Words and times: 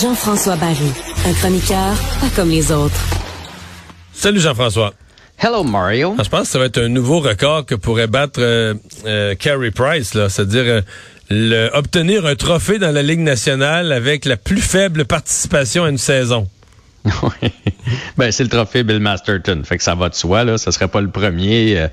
Jean-François 0.00 0.56
Barry, 0.56 0.90
un 1.28 1.32
chroniqueur 1.34 1.94
pas 2.20 2.28
comme 2.34 2.48
les 2.50 2.72
autres. 2.72 2.94
Salut 4.12 4.40
Jean-François. 4.40 4.94
Hello 5.38 5.62
Mario. 5.64 6.14
Ah, 6.18 6.22
je 6.22 6.28
pense 6.28 6.42
que 6.42 6.48
ça 6.48 6.58
va 6.58 6.66
être 6.66 6.78
un 6.78 6.88
nouveau 6.88 7.20
record 7.20 7.66
que 7.66 7.74
pourrait 7.74 8.06
battre 8.06 8.40
euh, 8.40 8.74
euh, 9.06 9.34
Carey 9.34 9.70
Price, 9.70 10.14
là, 10.14 10.28
c'est-à-dire 10.28 10.62
euh, 10.66 10.80
le- 11.30 11.68
obtenir 11.74 12.26
un 12.26 12.36
trophée 12.36 12.78
dans 12.78 12.92
la 12.92 13.02
Ligue 13.02 13.20
nationale 13.20 13.92
avec 13.92 14.24
la 14.24 14.36
plus 14.36 14.60
faible 14.60 15.04
participation 15.04 15.84
à 15.84 15.88
une 15.90 15.98
saison. 15.98 16.48
Oui. 17.22 17.50
ben, 18.16 18.30
c'est 18.30 18.44
le 18.44 18.48
trophée 18.48 18.82
Bill 18.84 19.00
Masterton. 19.00 19.62
Fait 19.64 19.76
que 19.76 19.82
ça 19.82 19.94
va 19.94 20.08
de 20.08 20.14
soi, 20.14 20.44
là. 20.44 20.58
Ça 20.58 20.70
serait 20.72 20.88
pas 20.88 21.00
le 21.00 21.10
premier. 21.10 21.76
Euh, 21.76 21.88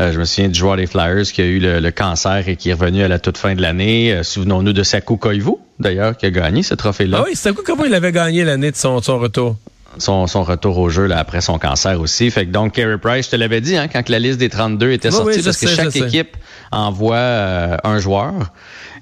euh, 0.00 0.12
je 0.12 0.18
me 0.18 0.24
souviens 0.24 0.48
du 0.48 0.58
joueur 0.58 0.76
des 0.76 0.86
Flyers 0.86 1.24
qui 1.24 1.40
a 1.40 1.44
eu 1.44 1.58
le, 1.58 1.80
le 1.80 1.90
cancer 1.90 2.48
et 2.48 2.56
qui 2.56 2.70
est 2.70 2.72
revenu 2.72 3.02
à 3.02 3.08
la 3.08 3.18
toute 3.18 3.38
fin 3.38 3.54
de 3.54 3.62
l'année. 3.62 4.12
Euh, 4.12 4.22
Souvenons-nous 4.22 4.72
de 4.72 4.82
Saku 4.82 5.16
Koivu, 5.16 5.52
d'ailleurs, 5.78 6.16
qui 6.16 6.26
a 6.26 6.30
gagné 6.30 6.62
ce 6.62 6.74
trophée-là. 6.74 7.22
Ah 7.22 7.24
oui, 7.28 7.54
coup 7.54 7.62
comment 7.64 7.84
il 7.84 7.94
avait 7.94 8.12
gagné 8.12 8.44
l'année 8.44 8.70
de 8.70 8.76
son, 8.76 9.00
son 9.02 9.18
retour. 9.18 9.56
Son, 9.98 10.28
son 10.28 10.44
retour 10.44 10.78
au 10.78 10.88
jeu 10.88 11.06
là, 11.06 11.18
après 11.18 11.40
son 11.40 11.58
cancer 11.58 12.00
aussi. 12.00 12.30
Fait 12.30 12.46
que 12.46 12.52
donc, 12.52 12.74
Carey 12.74 12.96
Price, 12.98 13.26
je 13.26 13.30
te 13.32 13.36
l'avais 13.36 13.60
dit, 13.60 13.76
hein, 13.76 13.88
quand 13.88 14.08
la 14.08 14.20
liste 14.20 14.38
des 14.38 14.48
32 14.48 14.92
était 14.92 15.10
sortie, 15.10 15.38
oui, 15.38 15.42
parce 15.44 15.56
que 15.56 15.66
chaque 15.66 15.96
équipe 15.96 16.36
envoie 16.70 17.16
euh, 17.16 17.76
un 17.82 17.98
joueur. 17.98 18.52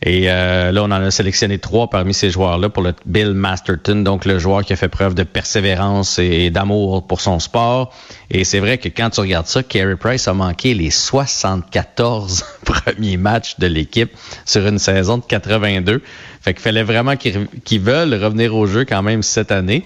Et 0.02 0.30
euh, 0.30 0.70
là, 0.70 0.82
on 0.82 0.86
en 0.86 0.92
a 0.92 1.10
sélectionné 1.10 1.58
trois 1.58 1.90
parmi 1.90 2.14
ces 2.14 2.30
joueurs-là 2.30 2.68
pour 2.68 2.82
le 2.82 2.94
Bill 3.04 3.32
Masterton, 3.32 3.96
donc 3.96 4.24
le 4.24 4.38
joueur 4.38 4.64
qui 4.64 4.72
a 4.72 4.76
fait 4.76 4.88
preuve 4.88 5.14
de 5.14 5.24
persévérance 5.24 6.18
et 6.18 6.50
d'amour 6.50 7.06
pour 7.06 7.20
son 7.20 7.40
sport. 7.40 7.92
Et 8.30 8.44
c'est 8.44 8.60
vrai 8.60 8.78
que 8.78 8.88
quand 8.88 9.10
tu 9.10 9.20
regardes 9.20 9.46
ça, 9.46 9.62
Carey 9.62 9.96
Price 9.96 10.28
a 10.28 10.34
manqué 10.34 10.74
les 10.74 10.90
74 10.90 12.44
premiers 12.64 13.16
matchs 13.16 13.58
de 13.58 13.66
l'équipe 13.66 14.10
sur 14.44 14.66
une 14.66 14.78
saison 14.78 15.18
de 15.18 15.24
82. 15.24 16.02
Fait 16.40 16.54
qu'il 16.54 16.62
fallait 16.62 16.84
vraiment 16.84 17.16
qu'ils 17.16 17.80
veulent 17.80 18.14
revenir 18.14 18.54
au 18.54 18.66
jeu 18.66 18.84
quand 18.84 19.02
même 19.02 19.22
cette 19.22 19.50
année. 19.50 19.84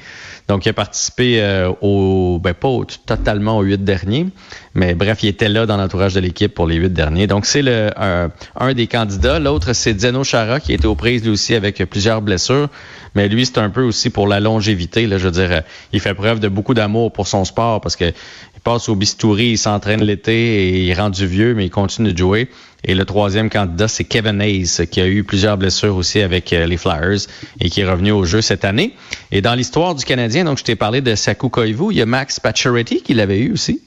Donc, 0.49 0.67
il 0.67 0.71
a 0.71 0.73
participé 0.73 1.41
euh, 1.41 1.73
au, 1.81 2.39
ben 2.43 2.53
pas 2.53 2.69
totalement 3.07 3.59
aux 3.59 3.63
huit 3.63 3.83
derniers, 3.83 4.27
mais 4.75 4.95
bref, 4.95 5.23
il 5.23 5.29
était 5.29 5.49
là 5.49 5.67
dans 5.67 5.77
l'entourage 5.77 6.15
de 6.15 6.21
l'équipe 6.21 6.53
pour 6.53 6.67
les 6.67 6.75
huit 6.75 6.93
derniers. 6.93 7.29
Donc, 7.29 7.47
c'est 7.47 7.63
le 7.63 7.91
un 7.97 8.75
des 8.75 8.87
candidats. 8.89 9.39
L'autre, 9.39 9.73
c'est 9.73 9.95
Zeno 10.03 10.25
Chara, 10.25 10.61
qui 10.61 10.73
était 10.73 10.87
aux 10.87 10.95
prises 10.95 11.23
lui 11.23 11.31
aussi 11.31 11.55
avec 11.55 11.83
plusieurs 11.85 12.23
blessures. 12.23 12.69
Mais 13.15 13.29
lui, 13.29 13.47
c'est 13.47 13.59
un 13.59 13.71
peu 13.71 13.83
aussi 13.83 14.11
pour 14.11 14.27
la 14.27 14.41
longévité. 14.41 15.09
Je 15.09 15.29
veux 15.29 15.39
euh, 15.39 15.61
il 15.93 16.01
fait 16.01 16.15
preuve 16.15 16.41
de 16.41 16.49
beaucoup 16.49 16.75
d'amour 16.75 17.13
pour 17.13 17.27
son 17.27 17.45
sport 17.45 17.81
parce 17.81 17.97
que 17.97 18.05
il 18.05 18.61
passe 18.63 18.89
au 18.89 18.95
bistouri, 18.95 19.51
il 19.51 19.59
s'entraîne 19.59 20.03
l'été 20.03 20.35
et 20.35 20.83
il 20.85 20.91
est 20.91 20.95
rendu 20.95 21.27
vieux, 21.27 21.55
mais 21.55 21.67
il 21.67 21.71
continue 21.71 22.13
de 22.13 22.19
jouer. 22.19 22.49
Et 22.85 22.95
le 22.95 23.05
troisième 23.05 23.49
candidat, 23.49 23.87
c'est 23.87 24.05
Kevin 24.05 24.41
Hayes, 24.41 24.87
qui 24.91 25.01
a 25.01 25.07
eu 25.07 25.23
plusieurs 25.23 25.57
blessures 25.57 25.95
aussi 25.97 26.21
avec 26.21 26.53
euh, 26.53 26.67
les 26.67 26.77
Flyers 26.77 27.21
et 27.61 27.71
qui 27.71 27.81
est 27.81 27.89
revenu 27.89 28.11
au 28.11 28.25
jeu 28.25 28.41
cette 28.41 28.65
année. 28.65 28.95
Et 29.31 29.41
dans 29.41 29.55
l'histoire 29.55 29.95
du 29.95 30.05
Canadien, 30.05 30.45
donc 30.45 30.59
je 30.59 30.65
t'ai 30.65 30.75
parlé 30.75 31.01
de 31.01 31.15
Saku 31.15 31.49
Koivu, 31.49 31.93
il 31.93 31.99
y 31.99 32.03
a 32.03 32.07
Max 32.07 32.41
Pacioretty 32.41 33.03
qui 33.03 33.15
l'avait 33.15 33.39
eu 33.39 33.53
aussi. 33.53 33.81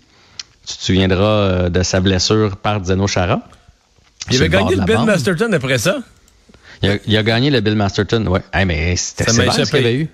Tu 0.66 0.78
te 0.78 0.82
souviendras 0.84 1.26
euh, 1.26 1.70
de 1.70 1.84
sa 1.84 2.00
blessure 2.00 2.56
par 2.58 2.84
Zeno 2.86 3.06
Chara. 3.08 3.42
Il 4.31 4.38
avait 4.38 4.50
gagné 4.50 4.75
le 4.75 4.84
Bill 4.84 4.96
bande. 4.96 5.06
Masterton 5.08 5.52
après 5.53 5.78
ça. 5.78 5.97
Il 6.81 6.90
a, 6.90 6.96
il 7.08 7.18
a 7.18 7.24
gagné 7.24 7.50
le 7.50 7.62
Bill 7.62 7.75
Masterton, 7.75 8.25
ouais. 8.28 8.41
Hey, 8.53 8.66
mais 8.66 8.96
c'était 8.96 9.25
Ça 9.25 9.31
ce 9.31 9.41
échappé. 9.41 9.63
qu'il 9.66 9.78
avait 9.78 9.96
eu. 9.96 10.09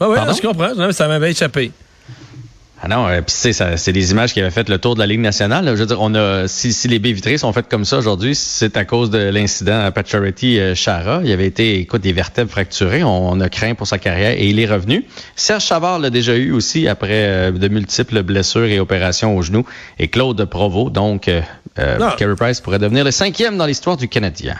Oui, 0.00 0.06
oui, 0.10 0.18
je 0.36 0.46
comprends. 0.46 0.74
Non, 0.74 0.86
mais 0.88 0.92
ça 0.92 1.06
m'avait 1.08 1.30
échappé. 1.30 1.70
Ah 2.82 2.88
non, 2.88 3.06
euh, 3.08 3.16
puis 3.20 3.34
tu 3.38 3.52
sais, 3.52 3.76
c'est 3.76 3.92
des 3.92 4.10
images 4.10 4.32
qui 4.32 4.40
avaient 4.40 4.50
fait 4.50 4.66
le 4.70 4.78
tour 4.78 4.94
de 4.94 5.00
la 5.00 5.06
Ligue 5.06 5.20
nationale. 5.20 5.66
là. 5.66 5.74
Je 5.74 5.80
veux 5.80 5.86
dire, 5.86 6.00
on 6.00 6.14
a, 6.14 6.48
si, 6.48 6.72
si 6.72 6.88
les 6.88 6.98
baies 6.98 7.12
vitrées 7.12 7.36
sont 7.36 7.52
faites 7.52 7.68
comme 7.68 7.84
ça 7.84 7.98
aujourd'hui, 7.98 8.34
c'est 8.34 8.74
à 8.78 8.86
cause 8.86 9.10
de 9.10 9.18
l'incident 9.18 9.80
à 9.84 9.90
Pacioretty 9.90 10.58
euh, 10.58 10.74
Chara. 10.74 11.20
Il 11.22 11.30
avait 11.30 11.46
été, 11.46 11.78
écoute, 11.78 12.00
des 12.00 12.14
vertèbres 12.14 12.50
fracturées. 12.50 13.04
On, 13.04 13.32
on 13.32 13.40
a 13.40 13.50
craint 13.50 13.74
pour 13.74 13.86
sa 13.86 13.98
carrière 13.98 14.30
et 14.30 14.48
il 14.48 14.58
est 14.58 14.66
revenu. 14.66 15.04
Serge 15.36 15.64
Chavard 15.64 15.98
l'a 15.98 16.08
déjà 16.08 16.34
eu 16.34 16.52
aussi 16.52 16.88
après 16.88 17.10
euh, 17.26 17.50
de 17.50 17.68
multiples 17.68 18.22
blessures 18.22 18.64
et 18.64 18.80
opérations 18.80 19.36
au 19.36 19.42
genou. 19.42 19.66
Et 19.98 20.08
Claude 20.08 20.42
Provo, 20.46 20.88
donc, 20.88 21.30
euh. 21.78 22.10
Carey 22.16 22.34
Price 22.36 22.60
pourrait 22.60 22.78
devenir 22.78 23.04
le 23.04 23.10
cinquième 23.10 23.56
dans 23.56 23.66
l'histoire 23.66 23.96
du 23.96 24.08
Canadien. 24.08 24.56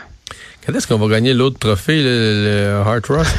Quand 0.65 0.73
est-ce 0.73 0.87
qu'on 0.87 0.97
va 0.97 1.07
gagner 1.07 1.33
l'autre 1.33 1.59
trophée, 1.59 2.01
le, 2.03 2.43
le 2.45 2.81
Hart 2.87 3.05
Rock? 3.07 3.25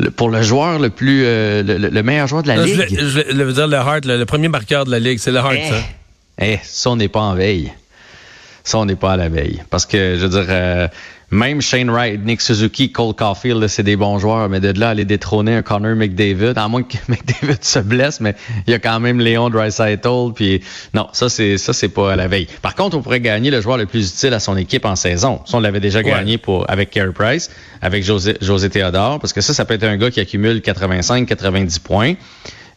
Pour 0.16 0.30
le 0.30 0.42
joueur 0.42 0.78
le 0.78 0.88
plus, 0.90 1.22
euh, 1.24 1.62
le, 1.62 1.76
le- 1.76 1.88
le 1.88 2.02
meilleur 2.02 2.26
joueur 2.26 2.42
de 2.42 2.48
la 2.48 2.56
Non, 2.56 2.64
Ligue. 2.64 2.86
je 2.90 3.42
veux 3.42 3.52
dire 3.52 3.66
le 3.66 3.76
Hart, 3.76 4.04
le, 4.06 4.16
le 4.18 4.24
premier 4.26 4.48
marqueur 4.48 4.84
de 4.86 4.90
la 4.90 4.98
Ligue, 4.98 5.18
c'est 5.18 5.30
le 5.30 5.38
Hart, 5.38 5.54
ça. 5.68 5.76
Eh, 6.40 6.58
ça, 6.62 6.90
on 6.90 6.96
n'est 6.96 7.08
pas 7.08 7.20
en 7.20 7.34
veille. 7.34 7.70
Ça, 8.64 8.78
on 8.78 8.86
n'est 8.86 8.96
pas 8.96 9.12
à 9.12 9.16
la 9.18 9.28
veille. 9.28 9.62
Parce 9.68 9.84
que, 9.84 10.16
je 10.18 10.26
veux 10.26 10.28
dire, 10.30 10.46
euh, 10.48 10.88
même 11.32 11.60
Shane 11.62 11.90
Wright, 11.90 12.24
Nick 12.24 12.40
Suzuki, 12.40 12.90
Cole 12.90 13.14
Caulfield, 13.14 13.66
c'est 13.68 13.82
des 13.84 13.94
bons 13.96 14.18
joueurs, 14.18 14.48
mais 14.48 14.58
de 14.58 14.78
là, 14.78 14.90
aller 14.90 15.04
détrôner 15.04 15.54
un 15.54 15.62
Connor 15.62 15.94
McDavid, 15.94 16.54
à 16.56 16.66
moins 16.68 16.82
que 16.82 16.96
McDavid 17.08 17.58
se 17.62 17.78
blesse, 17.78 18.20
mais 18.20 18.34
il 18.66 18.70
y 18.72 18.74
a 18.74 18.78
quand 18.80 18.98
même 18.98 19.20
Léon 19.20 19.48
Draisaitl, 19.48 20.32
puis 20.34 20.60
non, 20.92 21.06
ça, 21.12 21.28
c'est 21.28 21.56
ça 21.58 21.72
c'est 21.72 21.88
pas 21.88 22.12
à 22.12 22.16
la 22.16 22.26
veille. 22.26 22.48
Par 22.62 22.74
contre, 22.74 22.96
on 22.96 23.02
pourrait 23.02 23.20
gagner 23.20 23.50
le 23.50 23.60
joueur 23.60 23.76
le 23.76 23.86
plus 23.86 24.10
utile 24.10 24.34
à 24.34 24.40
son 24.40 24.56
équipe 24.56 24.84
en 24.84 24.96
saison. 24.96 25.40
Ça, 25.46 25.56
on 25.58 25.60
l'avait 25.60 25.80
déjà 25.80 26.00
Ouais. 26.00 26.04
gagné 26.10 26.38
pour 26.38 26.68
avec 26.70 26.90
Carey 26.90 27.12
Price, 27.14 27.50
avec 27.82 28.02
José, 28.02 28.36
José 28.40 28.68
Théodore, 28.70 29.20
parce 29.20 29.32
que 29.32 29.40
ça, 29.40 29.54
ça 29.54 29.64
peut 29.64 29.74
être 29.74 29.84
un 29.84 29.96
gars 29.96 30.10
qui 30.10 30.18
accumule 30.20 30.58
85-90 30.60 31.78
points, 31.80 32.14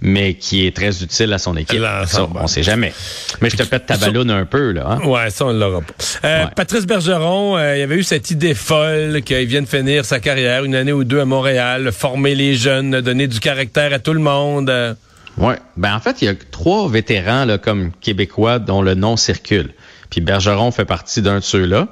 mais 0.06 0.34
qui 0.34 0.68
est 0.68 0.76
très 0.76 1.02
utile 1.02 1.32
à 1.32 1.38
son 1.38 1.56
équipe. 1.56 1.82
Ça, 2.08 2.28
on 2.36 2.48
sait 2.48 2.62
jamais. 2.62 2.94
Mais 3.42 3.50
je 3.50 3.56
te 3.56 3.64
pète 3.64 3.86
ta 3.86 3.96
ballonne 3.98 4.30
un 4.32 4.44
peu, 4.46 4.72
là. 4.74 5.00
Hein? 5.02 5.08
Ouais, 5.08 5.30
ça, 5.30 5.46
on 5.46 5.54
ne 5.54 5.60
l'aura 5.60 5.80
pas. 5.82 5.94
Euh, 6.26 6.44
Ouais. 6.44 6.50
Patrice 6.56 6.86
Bergeron, 6.86 7.58
euh, 7.58 7.78
il 7.78 7.82
avait 7.82 7.96
eu 7.96 8.04
cette 8.04 8.30
idée 8.30 8.54
folle 8.54 9.22
qu'il 9.24 9.48
vienne 9.48 9.66
finir 9.66 10.04
sa 10.04 10.20
carrière 10.20 10.66
une 10.66 10.76
année 10.76 10.92
ou 10.92 11.06
deux 11.06 11.22
à 11.22 11.26
Montréal, 11.26 11.92
former 11.94 12.36
les 12.36 12.56
jeunes, 12.56 13.00
donner 13.00 13.28
du 13.28 13.40
caractère 13.40 13.94
à 13.94 14.00
tout 14.00 14.14
le 14.14 14.20
monde. 14.20 14.70
euh. 14.70 14.94
Ouais. 15.38 15.56
Ben 15.78 15.96
en 15.96 16.00
fait, 16.02 16.22
il 16.22 16.26
y 16.26 16.28
a 16.28 16.34
trois 16.52 16.90
vétérans 16.90 17.46
là, 17.46 17.58
comme 17.58 17.92
québécois 18.02 18.60
dont 18.60 18.82
le 18.82 18.96
nom 18.96 19.16
circule. 19.16 19.70
Puis 20.10 20.20
Bergeron 20.22 20.72
fait 20.72 20.86
partie 20.86 21.22
d'un 21.22 21.36
de 21.40 21.44
ceux-là. 21.44 21.88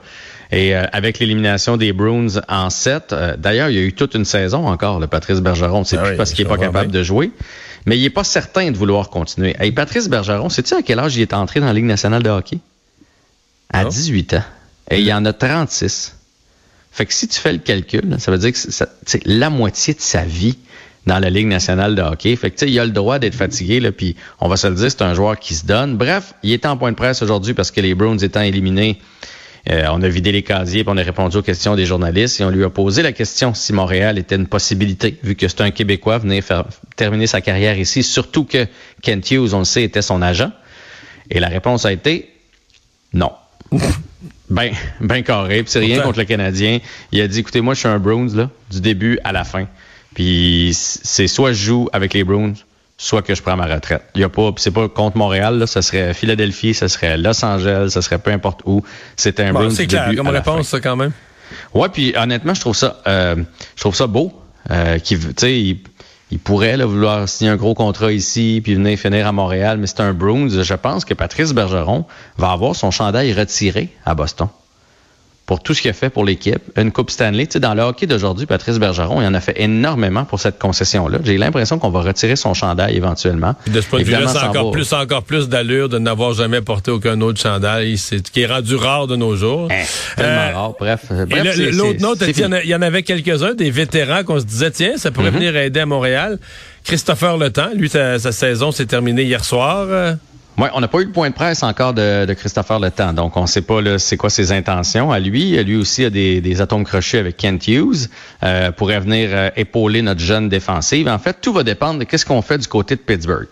Et 0.51 0.75
euh, 0.75 0.83
avec 0.91 1.19
l'élimination 1.19 1.77
des 1.77 1.93
Bruins 1.93 2.27
en 2.49 2.69
7, 2.69 3.15
d'ailleurs, 3.37 3.69
il 3.69 3.75
y 3.75 3.79
a 3.79 3.83
eu 3.83 3.93
toute 3.93 4.15
une 4.15 4.25
saison 4.25 4.67
encore, 4.67 4.99
le 4.99 5.07
Patrice 5.07 5.39
Bergeron. 5.39 5.85
C'est 5.85 5.95
Ah 5.97 6.01
plus 6.01 6.11
oui, 6.11 6.17
parce 6.17 6.31
qu'il 6.33 6.45
je 6.45 6.49
est 6.51 6.53
pas 6.53 6.57
capable 6.57 6.89
bien. 6.91 6.99
de 6.99 7.03
jouer. 7.05 7.31
Mais 7.85 7.97
il 7.97 8.05
est 8.05 8.09
pas 8.11 8.23
certain 8.23 8.71
de 8.71 8.77
vouloir 8.77 9.09
continuer. 9.09 9.55
Hey, 9.59 9.71
Patrice 9.71 10.07
Bergeron, 10.07 10.49
sais-tu 10.49 10.73
à 10.73 10.81
quel 10.81 10.99
âge 10.99 11.15
il 11.15 11.21
est 11.21 11.33
entré 11.33 11.59
dans 11.59 11.65
la 11.65 11.73
Ligue 11.73 11.85
nationale 11.85 12.23
de 12.23 12.29
hockey? 12.29 12.59
À 13.71 13.83
Non. 13.83 13.89
18 13.89 14.33
ans. 14.35 14.43
Et 14.89 14.99
il 14.99 15.05
y 15.05 15.13
en 15.13 15.25
a 15.25 15.33
36. 15.33 16.15
Fait 16.91 17.05
que 17.05 17.13
si 17.13 17.27
tu 17.27 17.39
fais 17.39 17.53
le 17.53 17.59
calcul, 17.59 18.17
ça 18.19 18.31
veut 18.31 18.37
dire 18.37 18.51
que 18.51 18.57
c'est 18.57 19.25
la 19.25 19.49
moitié 19.49 19.93
de 19.93 20.01
sa 20.01 20.23
vie 20.23 20.57
dans 21.07 21.19
la 21.19 21.29
Ligue 21.29 21.47
nationale 21.47 21.95
de 21.95 22.01
hockey. 22.01 22.35
Fait 22.35 22.51
que 22.51 22.57
tu 22.57 22.65
sais, 22.65 22.71
il 22.71 22.77
a 22.79 22.85
le 22.85 22.91
droit 22.91 23.17
d'être 23.17 23.33
fatigué, 23.35 23.79
là, 23.79 23.91
puis 23.91 24.15
on 24.39 24.47
va 24.49 24.57
se 24.57 24.67
le 24.67 24.75
dire, 24.75 24.91
c'est 24.91 25.01
un 25.01 25.13
joueur 25.13 25.39
qui 25.39 25.55
se 25.55 25.65
donne. 25.65 25.95
Bref, 25.97 26.33
il 26.43 26.51
est 26.51 26.65
en 26.65 26.77
point 26.77 26.91
de 26.91 26.97
presse 26.97 27.21
aujourd'hui 27.21 27.53
parce 27.53 27.71
que 27.71 27.81
les 27.81 27.95
Bruins 27.95 28.17
étant 28.17 28.41
éliminés, 28.41 28.99
Euh, 29.71 29.87
on 29.91 30.01
a 30.01 30.09
vidé 30.09 30.31
les 30.31 30.43
casiers, 30.43 30.83
puis 30.83 30.93
on 30.93 30.97
a 30.97 31.03
répondu 31.03 31.37
aux 31.37 31.41
questions 31.41 31.75
des 31.75 31.85
journalistes 31.85 32.41
et 32.41 32.43
on 32.43 32.49
lui 32.49 32.63
a 32.63 32.69
posé 32.69 33.01
la 33.03 33.13
question 33.13 33.53
si 33.53 33.71
Montréal 33.71 34.17
était 34.17 34.35
une 34.35 34.47
possibilité, 34.47 35.17
vu 35.23 35.35
que 35.35 35.47
c'est 35.47 35.61
un 35.61 35.71
Québécois 35.71 36.17
venir 36.17 36.43
faire 36.43 36.65
terminer 36.97 37.25
sa 37.25 37.39
carrière 37.39 37.77
ici, 37.79 38.03
surtout 38.03 38.43
que 38.43 38.67
Kent 39.01 39.31
Hughes, 39.31 39.53
on 39.53 39.59
le 39.59 39.65
sait, 39.65 39.83
était 39.83 40.01
son 40.01 40.21
agent. 40.21 40.51
Et 41.29 41.39
la 41.39 41.47
réponse 41.47 41.85
a 41.85 41.93
été 41.93 42.29
non. 43.13 43.31
ben, 44.49 44.73
ben 44.99 45.23
carré. 45.23 45.63
Puis 45.63 45.71
c'est 45.71 45.79
rien 45.79 46.01
contre 46.01 46.19
le 46.19 46.25
Canadien. 46.25 46.79
Il 47.13 47.21
a 47.21 47.27
dit, 47.27 47.39
écoutez, 47.39 47.61
moi, 47.61 47.73
je 47.73 47.79
suis 47.79 47.87
un 47.87 47.99
Bruins, 47.99 48.35
là, 48.35 48.49
du 48.69 48.81
début 48.81 49.19
à 49.23 49.31
la 49.31 49.45
fin. 49.45 49.67
Puis 50.13 50.71
c'est 50.73 51.27
soit 51.27 51.53
je 51.53 51.63
joue 51.63 51.89
avec 51.93 52.13
les 52.13 52.25
Bruins, 52.25 52.53
soit 53.01 53.23
que 53.23 53.33
je 53.33 53.41
prends 53.41 53.57
ma 53.57 53.65
retraite. 53.65 54.03
Il 54.13 54.21
y 54.21 54.23
a 54.23 54.29
pas, 54.29 54.51
c'est 54.57 54.71
pas 54.71 54.87
contre 54.87 55.17
Montréal, 55.17 55.57
là, 55.57 55.65
ça 55.65 55.81
serait 55.81 56.13
Philadelphie, 56.13 56.75
ça 56.75 56.87
serait 56.87 57.17
Los 57.17 57.43
Angeles, 57.43 57.89
ça 57.89 58.01
serait 58.03 58.19
peu 58.19 58.31
importe 58.31 58.61
où. 58.65 58.83
C'est 59.15 59.39
un 59.39 59.51
Bruins 59.53 59.71
C'est 59.71 59.87
clair, 59.87 60.11
comme 60.15 60.27
réponse, 60.27 60.67
ça, 60.67 60.79
quand 60.79 60.95
même. 60.95 61.11
Ouais, 61.73 61.89
puis 61.89 62.13
honnêtement, 62.15 62.53
je 62.53 62.61
trouve 62.61 62.75
ça, 62.75 63.01
euh, 63.07 63.35
je 63.75 63.81
trouve 63.81 63.95
ça 63.95 64.05
beau. 64.05 64.31
Euh, 64.69 64.99
qui, 64.99 65.17
tu 65.17 65.33
sais, 65.35 65.59
il, 65.59 65.79
il, 66.29 66.37
pourrait 66.37 66.77
là, 66.77 66.85
vouloir 66.85 67.27
signer 67.27 67.49
un 67.49 67.55
gros 67.55 67.73
contrat 67.73 68.11
ici 68.11 68.61
puis 68.63 68.75
venir 68.75 68.97
finir 68.99 69.25
à 69.25 69.31
Montréal, 69.31 69.79
mais 69.79 69.87
c'est 69.87 70.01
un 70.01 70.13
Bruins. 70.13 70.61
Je 70.61 70.73
pense 70.75 71.03
que 71.03 71.15
Patrice 71.15 71.53
Bergeron 71.53 72.05
va 72.37 72.51
avoir 72.51 72.75
son 72.75 72.91
chandail 72.91 73.33
retiré 73.33 73.89
à 74.05 74.13
Boston 74.13 74.47
pour 75.45 75.61
tout 75.61 75.73
ce 75.73 75.81
qu'il 75.81 75.89
a 75.89 75.93
fait 75.93 76.09
pour 76.09 76.23
l'équipe. 76.23 76.61
Une 76.77 76.91
Coupe 76.91 77.09
Stanley. 77.09 77.45
Tu 77.45 77.53
sais, 77.53 77.59
dans 77.59 77.73
le 77.73 77.81
hockey 77.81 78.07
d'aujourd'hui, 78.07 78.45
Patrice 78.45 78.79
Bergeron, 78.79 79.21
il 79.21 79.27
en 79.27 79.33
a 79.33 79.41
fait 79.41 79.59
énormément 79.59 80.23
pour 80.23 80.39
cette 80.39 80.59
concession-là. 80.59 81.19
J'ai 81.23 81.37
l'impression 81.37 81.77
qu'on 81.77 81.89
va 81.89 82.01
retirer 82.01 82.35
son 82.35 82.53
chandail 82.53 82.95
éventuellement. 82.95 83.55
de 83.67 83.81
ce 83.81 83.87
point 83.87 83.99
de 83.99 84.05
vue-là, 84.05 84.27
c'est 84.27 84.37
encore 84.39 84.71
plus, 84.71 84.93
encore 84.93 85.23
plus 85.23 85.49
d'allure 85.49 85.89
de 85.89 85.97
n'avoir 85.97 86.33
jamais 86.33 86.61
porté 86.61 86.91
aucun 86.91 87.19
autre 87.21 87.41
chandail. 87.41 87.97
C'est 87.97 88.21
qui 88.29 88.41
est 88.41 88.45
rendu 88.45 88.75
rare 88.75 89.07
de 89.07 89.15
nos 89.15 89.35
jours. 89.35 89.67
Hein, 89.71 89.83
tellement 90.15 90.31
euh, 90.31 90.53
rare. 90.53 90.73
Bref. 90.79 91.05
bref 91.09 91.57
L'autre 91.73 92.01
note, 92.01 92.23
il 92.25 92.69
y 92.69 92.75
en 92.75 92.81
avait 92.81 93.03
quelques-uns, 93.03 93.53
des 93.53 93.71
vétérans 93.71 94.23
qu'on 94.23 94.39
se 94.39 94.45
disait, 94.45 94.71
tiens, 94.71 94.93
ça 94.97 95.11
pourrait 95.11 95.31
mm-hmm. 95.31 95.33
venir 95.33 95.55
aider 95.57 95.79
à 95.81 95.85
Montréal. 95.85 96.39
Christopher 96.83 97.37
Le 97.37 97.49
Temps, 97.49 97.69
lui, 97.75 97.89
sa, 97.89 98.19
sa 98.19 98.31
saison 98.31 98.71
s'est 98.71 98.85
terminée 98.85 99.23
hier 99.23 99.43
soir. 99.43 100.15
Oui, 100.57 100.67
on 100.73 100.81
n'a 100.81 100.87
pas 100.87 100.99
eu 100.99 101.05
le 101.05 101.11
point 101.11 101.29
de 101.29 101.33
presse 101.33 101.63
encore 101.63 101.93
de, 101.93 102.25
de 102.25 102.33
Christopher 102.33 102.79
Le 102.79 102.91
Temps, 102.91 103.13
donc 103.13 103.35
on 103.37 103.43
ne 103.43 103.47
sait 103.47 103.61
pas 103.61 103.79
c'est 103.97 104.17
quoi 104.17 104.29
ses 104.29 104.51
intentions 104.51 105.11
à 105.11 105.19
lui. 105.19 105.51
Lui 105.63 105.75
aussi 105.75 106.05
a 106.05 106.09
des, 106.09 106.41
des 106.41 106.61
atomes 106.61 106.83
crochés 106.83 107.17
avec 107.17 107.37
Kent 107.37 107.67
Hughes, 107.67 108.09
euh, 108.43 108.71
pourrait 108.71 108.99
venir 108.99 109.29
euh, 109.31 109.49
épauler 109.55 110.01
notre 110.01 110.19
jeune 110.19 110.49
défensive. 110.49 111.07
En 111.07 111.19
fait, 111.19 111.37
tout 111.41 111.53
va 111.53 111.63
dépendre 111.63 111.99
de 111.99 112.03
qu'est-ce 112.03 112.25
qu'on 112.25 112.41
fait 112.41 112.57
du 112.57 112.67
côté 112.67 112.95
de 112.95 113.01
Pittsburgh. 113.01 113.47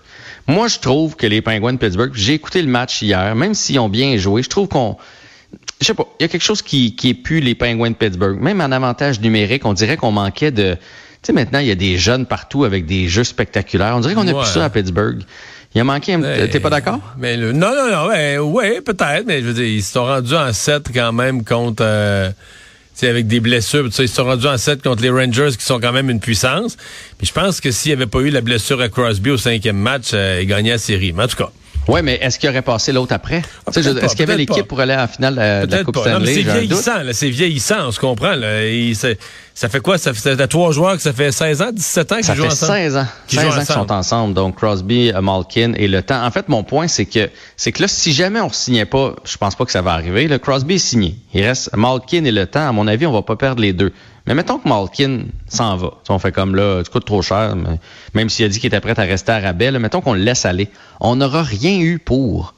Moi, 0.48 0.68
je 0.68 0.80
trouve 0.80 1.16
que 1.16 1.26
les 1.26 1.42
Penguins 1.42 1.74
de 1.74 1.78
Pittsburgh, 1.78 2.12
j'ai 2.14 2.34
écouté 2.34 2.62
le 2.62 2.68
match 2.68 3.02
hier, 3.02 3.34
même 3.36 3.54
s'ils 3.54 3.80
ont 3.80 3.90
bien 3.90 4.18
joué, 4.18 4.44
je 4.44 4.50
trouve 4.50 4.68
qu'on 4.68 4.98
je 5.82 5.86
sais 5.86 5.94
pas, 5.94 6.06
il 6.20 6.24
y 6.24 6.26
a 6.26 6.28
quelque 6.28 6.44
chose 6.44 6.62
qui, 6.62 6.96
qui 6.96 7.10
est 7.10 7.14
plus 7.14 7.40
les 7.40 7.56
Penguins 7.56 7.90
de 7.90 7.96
Pittsburgh. 7.96 8.40
Même 8.40 8.60
en 8.62 8.72
avantage 8.72 9.22
numérique, 9.22 9.66
on 9.66 9.74
dirait 9.74 9.98
qu'on 9.98 10.12
manquait 10.12 10.52
de... 10.52 10.74
Tu 10.74 11.28
sais, 11.28 11.34
maintenant, 11.34 11.60
il 11.60 11.68
y 11.68 11.72
a 11.72 11.76
des 11.76 11.98
jeunes 11.98 12.26
partout 12.26 12.66
avec 12.66 12.86
des 12.86 13.08
jeux 13.08 13.24
spectaculaires. 13.24 13.94
On 13.96 14.00
dirait 14.00 14.14
qu'on 14.14 14.28
a 14.28 14.34
plus 14.34 14.52
ça 14.52 14.66
à 14.66 14.70
Pittsburgh. 14.70 15.22
Il 15.76 15.82
a 15.82 15.84
manqué 15.84 16.14
un. 16.14 16.22
T'es 16.48 16.60
pas 16.60 16.70
d'accord? 16.70 17.00
Mais 17.18 17.38
non, 17.38 17.54
non, 17.54 17.92
non. 17.92 18.08
Ben, 18.08 18.40
ouais, 18.40 18.82
peut-être, 18.82 19.26
mais 19.28 19.42
je 19.42 19.48
veux 19.48 19.54
dire, 19.54 19.66
ils 19.66 19.84
se 19.84 19.94
sont 19.94 20.06
rendus 20.06 20.36
en 20.36 20.52
7 20.52 20.88
quand 20.94 21.14
même 21.14 21.44
contre. 21.44 21.84
Euh, 21.86 22.32
avec 23.02 23.28
des 23.28 23.40
blessures, 23.40 23.86
ils 23.86 23.94
se 23.94 24.08
sont 24.08 24.26
rendus 24.26 24.48
en 24.48 24.58
7 24.58 24.84
contre 24.84 25.02
les 25.02 25.10
Rangers 25.10 25.52
qui 25.58 25.64
sont 25.64 25.80
quand 25.80 25.94
même 25.94 26.10
une 26.10 26.20
puissance. 26.20 26.76
Puis 27.18 27.28
je 27.28 27.34
pense 27.34 27.62
que 27.62 27.72
s'il 27.72 27.92
n'y 27.92 27.94
avait 27.94 28.08
pas 28.08 28.20
eu 28.20 28.30
la 28.30 28.42
blessure 28.42 28.82
à 28.82 28.90
Crosby 28.90 29.30
au 29.30 29.38
cinquième 29.38 29.78
match, 29.78 30.10
euh, 30.14 30.40
il 30.42 30.48
gagnait 30.48 30.72
la 30.72 30.78
série. 30.78 31.14
Mais 31.14 31.24
en 31.24 31.28
tout 31.28 31.38
cas. 31.38 31.50
Oui, 31.90 32.02
mais 32.04 32.20
est-ce 32.22 32.38
qu'il 32.38 32.50
aurait 32.50 32.62
passé 32.62 32.92
l'autre 32.92 33.14
après? 33.14 33.42
Ah, 33.66 33.72
est-ce 33.76 34.10
qu'il 34.12 34.20
y 34.20 34.24
avait 34.24 34.38
l'équipe 34.38 34.68
pour 34.68 34.80
aller 34.80 34.96
en 34.96 35.08
finale 35.08 35.36
de, 35.36 35.76
la 35.76 35.84
Coupe 35.84 35.98
Stanley? 35.98 36.34
C'est 36.34 36.42
vieillissant, 36.44 36.92
c'est 37.12 37.30
vieillissant, 37.30 37.88
on 37.88 37.92
se 37.92 38.00
comprend. 38.00 38.36
Là. 38.36 38.62
ça 39.54 39.70
fait 39.70 39.80
quoi? 39.80 39.98
Ça 39.98 40.14
fait 40.14 40.48
trois 40.48 40.72
joueurs 40.72 40.96
que 40.96 41.02
ça 41.02 41.14
fait 41.14 41.32
16 41.32 41.62
ans, 41.62 41.72
17 41.74 42.12
ans 42.12 42.16
qu'ils 42.18 42.36
jouent 42.36 42.46
ensemble? 42.46 42.56
Ça 42.56 42.74
fait 42.74 42.84
16 42.84 42.98
ans. 42.98 43.06
16 43.28 43.46
ans 43.46 43.52
qu'ils 43.58 43.66
sont 43.66 43.92
ensemble. 43.92 44.34
Donc, 44.36 44.56
Crosby, 44.58 45.12
euh, 45.12 45.22
Malkin 45.22 45.74
et 45.76 45.88
le 45.88 46.04
temps. 46.04 46.24
En 46.24 46.32
fait, 46.32 46.48
mon 46.48 46.64
point, 46.64 46.88
c'est 46.88 47.06
que 47.06 47.30
c'est 47.58 47.72
que 47.72 47.82
là, 47.82 47.88
si 47.88 48.14
jamais 48.14 48.40
on 48.40 48.48
ne 48.48 48.54
signait 48.54 48.86
pas, 48.86 49.16
je 49.24 49.38
pense 49.38 49.56
pas 49.56 49.66
que 49.66 49.72
ça 49.72 49.82
va 49.82 49.94
arriver, 49.94 50.28
le 50.28 50.38
Crosby 50.38 50.76
est 50.76 50.78
signé. 50.78 51.16
Il 51.34 51.44
reste 51.44 51.76
Malkin 51.76 52.24
et 52.24 52.32
le 52.32 52.46
temps. 52.46 52.68
À 52.68 52.72
mon 52.72 52.88
avis, 52.88 53.08
on 53.08 53.12
va 53.12 53.24
pas 53.24 53.36
perdre 53.36 53.62
les 53.62 53.74
deux. 53.74 53.92
Mais 54.30 54.36
mettons 54.36 54.60
que 54.60 54.70
Malkin 54.70 55.24
s'en 55.48 55.76
va. 55.76 55.96
on 56.08 56.20
fait 56.20 56.32
comme 56.32 56.56
là, 56.56 56.84
tu 56.84 56.92
coûtes 56.92 57.06
trop 57.06 57.24
cher, 57.24 57.56
même 58.14 58.30
s'il 58.30 58.46
a 58.46 58.48
dit 58.48 58.60
qu'il 58.60 58.68
était 58.68 58.80
prêt 58.80 58.98
à 59.00 59.02
rester 59.02 59.32
à 59.32 59.40
rabais, 59.40 59.72
mettons 59.80 60.02
qu'on 60.02 60.14
le 60.14 60.20
laisse 60.22 60.46
aller. 60.46 60.70
On 61.00 61.16
n'aura 61.16 61.42
rien 61.42 61.80
eu 61.80 61.98
pour. 61.98 62.54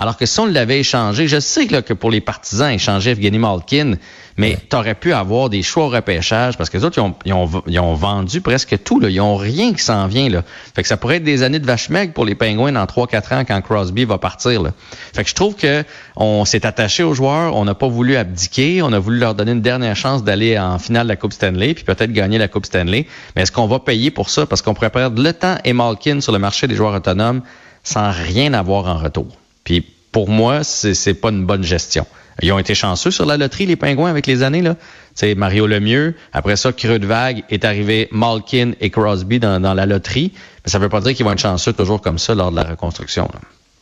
Alors 0.00 0.16
que 0.16 0.26
si 0.26 0.38
on 0.38 0.46
l'avait 0.46 0.78
échangé, 0.78 1.26
je 1.26 1.40
sais 1.40 1.66
que 1.66 1.92
pour 1.92 2.12
les 2.12 2.20
partisans, 2.20 2.70
échanger 2.70 3.10
Evgeny 3.10 3.38
Malkin, 3.38 3.94
mais 4.36 4.56
tu 4.70 4.76
aurais 4.76 4.94
pu 4.94 5.12
avoir 5.12 5.50
des 5.50 5.64
choix 5.64 5.86
au 5.86 5.88
repêchage 5.88 6.56
parce 6.56 6.70
que 6.70 6.78
les 6.78 6.84
autres, 6.84 6.98
ils 6.98 7.32
ont, 7.32 7.58
ils 7.66 7.80
ont, 7.80 7.94
vendu 7.94 8.40
presque 8.40 8.80
tout. 8.84 9.00
Là. 9.00 9.10
Ils 9.10 9.20
ont 9.20 9.34
rien 9.34 9.72
qui 9.72 9.82
s'en 9.82 10.06
vient. 10.06 10.28
Là. 10.28 10.44
Fait 10.76 10.82
que 10.82 10.88
ça 10.88 10.96
pourrait 10.96 11.16
être 11.16 11.24
des 11.24 11.42
années 11.42 11.58
de 11.58 11.66
vache 11.66 11.88
pour 12.14 12.24
les 12.24 12.36
Pingouins 12.36 12.70
dans 12.70 12.84
3-4 12.84 13.34
ans 13.34 13.44
quand 13.44 13.60
Crosby 13.60 14.04
va 14.04 14.18
partir. 14.18 14.62
Là. 14.62 14.70
Fait 15.12 15.24
que 15.24 15.30
je 15.30 15.34
trouve 15.34 15.56
que 15.56 15.82
on 16.14 16.44
s'est 16.44 16.64
attaché 16.64 17.02
aux 17.02 17.14
joueurs, 17.14 17.56
on 17.56 17.64
n'a 17.64 17.74
pas 17.74 17.88
voulu 17.88 18.16
abdiquer, 18.16 18.82
on 18.82 18.92
a 18.92 19.00
voulu 19.00 19.18
leur 19.18 19.34
donner 19.34 19.50
une 19.50 19.62
dernière 19.62 19.96
chance 19.96 20.22
d'aller 20.22 20.56
en 20.56 20.78
finale 20.78 21.08
de 21.08 21.08
la 21.08 21.16
Coupe 21.16 21.32
Stanley, 21.32 21.74
puis 21.74 21.82
peut-être 21.82 22.12
gagner 22.12 22.38
la 22.38 22.46
Coupe 22.46 22.66
Stanley. 22.66 23.08
Mais 23.34 23.42
est-ce 23.42 23.50
qu'on 23.50 23.66
va 23.66 23.80
payer 23.80 24.12
pour 24.12 24.30
ça? 24.30 24.46
Parce 24.46 24.62
qu'on 24.62 24.74
pourrait 24.74 24.90
perdre 24.90 25.20
le 25.20 25.32
temps 25.32 25.56
et 25.64 25.72
Malkin 25.72 26.20
sur 26.20 26.30
le 26.30 26.38
marché 26.38 26.68
des 26.68 26.76
joueurs 26.76 26.94
autonomes 26.94 27.42
sans 27.82 28.12
rien 28.12 28.54
avoir 28.54 28.86
en 28.86 28.98
retour. 28.98 29.26
Puis 29.68 29.84
pour 30.12 30.30
moi, 30.30 30.64
c'est 30.64 31.12
pas 31.12 31.28
une 31.28 31.44
bonne 31.44 31.62
gestion. 31.62 32.06
Ils 32.40 32.50
ont 32.52 32.58
été 32.58 32.74
chanceux 32.74 33.10
sur 33.10 33.26
la 33.26 33.36
loterie, 33.36 33.66
les 33.66 33.76
Pingouins, 33.76 34.08
avec 34.08 34.26
les 34.26 34.42
années. 34.42 34.62
là. 34.62 34.76
C'est 35.14 35.34
Mario 35.34 35.66
Lemieux. 35.66 36.14
Après 36.32 36.56
ça, 36.56 36.72
Creux 36.72 36.98
de 36.98 37.04
Vague 37.04 37.44
est 37.50 37.66
arrivé 37.66 38.08
Malkin 38.10 38.72
et 38.80 38.88
Crosby 38.88 39.38
dans, 39.38 39.58
la 39.60 39.84
loterie. 39.84 40.32
Mais 40.64 40.70
ça 40.70 40.78
ne 40.78 40.84
veut 40.84 40.88
pas 40.88 41.02
dire 41.02 41.12
qu'ils 41.12 41.26
vont 41.26 41.32
être 41.32 41.40
chanceux 41.40 41.74
toujours 41.74 42.00
comme 42.00 42.18
ça 42.18 42.34
lors 42.34 42.50
de 42.50 42.56
la 42.56 42.62
reconstruction. 42.62 43.28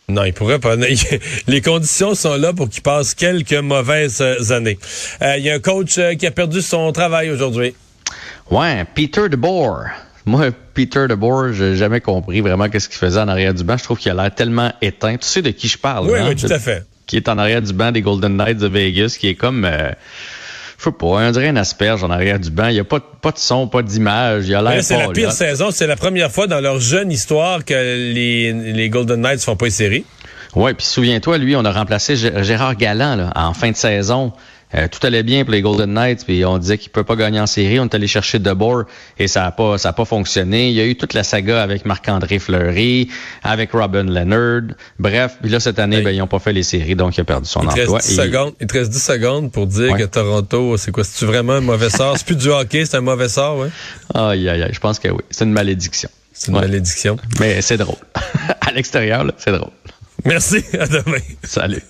Non, 0.08 0.24
ils 0.24 0.32
pourraient 0.32 0.58
pas. 0.58 0.74
Les 1.46 1.60
conditions 1.60 2.16
sont 2.16 2.34
là 2.34 2.52
pour 2.52 2.68
qu'ils 2.68 2.82
passent 2.82 3.14
quelques 3.14 3.52
mauvaises 3.52 4.20
années. 4.50 4.78
Euh, 5.22 5.36
il 5.36 5.44
y 5.44 5.50
a 5.50 5.54
un 5.54 5.60
coach 5.60 5.98
euh, 5.98 6.14
qui 6.14 6.26
a 6.26 6.32
perdu 6.32 6.62
son 6.62 6.90
travail 6.90 7.30
aujourd'hui. 7.30 7.76
Ouais, 8.50 8.84
Peter 8.92 9.28
DeBoer. 9.28 9.84
Moi, 10.26 10.50
Peter 10.74 11.06
DeBoer, 11.08 11.52
j'ai 11.52 11.76
jamais 11.76 12.00
compris 12.00 12.40
vraiment 12.40 12.68
qu'est-ce 12.68 12.88
qu'il 12.88 12.98
faisait 12.98 13.20
en 13.20 13.28
arrière 13.28 13.54
du 13.54 13.64
banc. 13.64 13.76
Je 13.76 13.84
trouve 13.84 13.98
qu'il 13.98 14.10
a 14.10 14.14
l'air 14.14 14.34
tellement 14.34 14.72
éteint. 14.82 15.16
Tu 15.16 15.26
sais 15.26 15.40
de 15.40 15.50
qui 15.50 15.68
je 15.68 15.78
parle, 15.78 16.10
Oui, 16.10 16.18
hein? 16.18 16.26
oui, 16.28 16.36
tout 16.36 16.52
à 16.52 16.58
fait 16.58 16.84
qui 17.06 17.16
est 17.16 17.28
en 17.28 17.38
arrière 17.38 17.62
du 17.62 17.72
banc 17.72 17.92
des 17.92 18.02
Golden 18.02 18.36
Knights 18.36 18.58
de 18.58 18.66
Vegas, 18.66 19.16
qui 19.18 19.28
est 19.28 19.34
comme, 19.34 19.64
euh, 19.64 19.90
je 20.78 20.84
sais 20.84 20.90
pas, 20.90 21.06
on 21.06 21.30
dirait 21.30 21.48
un 21.48 21.56
asperge 21.56 22.02
en 22.04 22.10
arrière 22.10 22.40
du 22.40 22.50
banc. 22.50 22.66
Il 22.68 22.74
n'y 22.74 22.80
a 22.80 22.84
pas, 22.84 23.00
pas 23.00 23.30
de 23.30 23.38
son, 23.38 23.68
pas 23.68 23.82
d'image. 23.82 24.48
Il 24.48 24.54
a 24.54 24.62
l'air 24.62 24.82
C'est 24.82 24.98
la 24.98 25.08
pire 25.08 25.32
saison. 25.32 25.70
C'est 25.70 25.86
la 25.86 25.96
première 25.96 26.30
fois 26.30 26.46
dans 26.46 26.60
leur 26.60 26.80
jeune 26.80 27.10
histoire 27.10 27.64
que 27.64 27.74
les, 27.74 28.52
les 28.52 28.88
Golden 28.90 29.20
Knights 29.20 29.42
font 29.42 29.56
pas 29.56 29.66
une 29.66 29.72
série. 29.72 30.04
Oui, 30.54 30.72
puis 30.74 30.86
souviens-toi, 30.86 31.38
lui, 31.38 31.54
on 31.54 31.64
a 31.64 31.72
remplacé 31.72 32.16
Gérard 32.16 32.76
Galland 32.76 33.16
là, 33.16 33.32
en 33.34 33.52
fin 33.52 33.70
de 33.70 33.76
saison. 33.76 34.32
Euh, 34.74 34.88
tout 34.88 35.04
allait 35.06 35.22
bien 35.22 35.44
pour 35.44 35.52
les 35.52 35.62
Golden 35.62 35.92
Knights, 35.92 36.24
puis 36.24 36.44
on 36.44 36.58
disait 36.58 36.76
qu'il 36.76 36.90
peut 36.90 37.04
pas 37.04 37.14
gagner 37.14 37.38
en 37.38 37.46
série. 37.46 37.78
On 37.78 37.84
est 37.84 37.94
allé 37.94 38.08
chercher 38.08 38.38
DeBoer 38.40 38.84
et 39.18 39.28
ça 39.28 39.44
a 39.46 39.52
pas, 39.52 39.78
ça 39.78 39.90
a 39.90 39.92
pas 39.92 40.04
fonctionné. 40.04 40.70
Il 40.70 40.74
y 40.74 40.80
a 40.80 40.84
eu 40.84 40.96
toute 40.96 41.14
la 41.14 41.22
saga 41.22 41.62
avec 41.62 41.84
Marc-André 41.86 42.40
Fleury, 42.40 43.08
avec 43.44 43.72
Robin 43.72 44.04
Leonard. 44.04 44.74
Bref, 44.98 45.36
puis 45.40 45.50
là 45.50 45.60
cette 45.60 45.78
année, 45.78 46.00
ben, 46.00 46.10
ils 46.10 46.20
ont 46.20 46.26
pas 46.26 46.40
fait 46.40 46.52
les 46.52 46.64
séries, 46.64 46.96
donc 46.96 47.16
il 47.16 47.20
a 47.20 47.24
perdu 47.24 47.48
son 47.48 47.62
il 47.62 47.68
emploi. 47.68 48.00
10 48.00 48.16
secondes, 48.16 48.54
il 48.60 48.66
te 48.66 48.76
reste 48.76 48.90
10 48.90 49.02
secondes 49.02 49.52
pour 49.52 49.66
dire 49.66 49.96
que 49.96 50.04
Toronto, 50.04 50.76
c'est 50.76 50.90
quoi, 50.90 51.04
c'est 51.04 51.26
vraiment 51.26 51.54
un 51.54 51.60
mauvais 51.60 51.90
sort? 51.90 52.18
C'est 52.18 52.26
plus 52.26 52.36
du 52.36 52.48
hockey, 52.48 52.84
c'est 52.84 52.96
un 52.96 53.02
mauvais 53.02 53.28
sort, 53.28 53.58
ouais? 53.58 53.68
Aïe 54.14 54.48
aïe 54.48 54.62
aïe, 54.62 54.72
je 54.72 54.80
pense 54.80 54.98
que 54.98 55.08
oui, 55.08 55.22
c'est 55.30 55.44
une 55.44 55.52
malédiction. 55.52 56.08
C'est 56.32 56.48
une 56.48 56.58
malédiction. 56.58 57.16
Mais 57.40 57.62
c'est 57.62 57.78
drôle. 57.78 57.96
à 58.60 58.72
l'extérieur, 58.72 59.24
c'est 59.38 59.52
drôle. 59.52 59.70
Merci, 60.24 60.64
à 60.78 60.86
demain. 60.86 61.20
Salut. 61.44 61.82